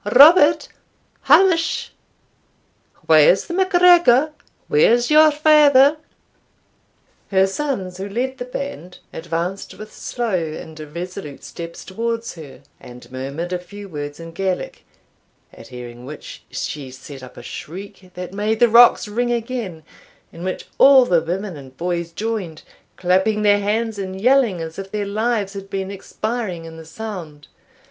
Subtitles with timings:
[0.13, 0.67] Robert
[1.25, 1.91] Hamish
[3.05, 4.33] where's the MacGregor?
[4.67, 5.95] where's your father?"
[7.29, 13.11] Her sons, who led the band, advanced with slow and irresolute steps towards her, and
[13.11, 14.87] murmured a few words in Gaelic,
[15.53, 19.83] at hearing which she set up a shriek that made the rocks ring again,
[20.31, 22.63] in which all the women and boys joined,
[22.97, 27.47] clapping their hands and yelling as if their lives had been expiring in the sound.